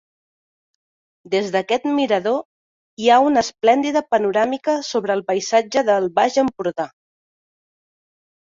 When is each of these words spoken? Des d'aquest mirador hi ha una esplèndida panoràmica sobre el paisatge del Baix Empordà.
Des 1.33 1.49
d'aquest 1.55 1.83
mirador 1.97 2.39
hi 3.03 3.11
ha 3.11 3.19
una 3.27 3.43
esplèndida 3.47 4.03
panoràmica 4.15 4.75
sobre 4.89 5.17
el 5.19 5.23
paisatge 5.29 5.85
del 5.91 6.11
Baix 6.17 6.39
Empordà. 6.47 6.89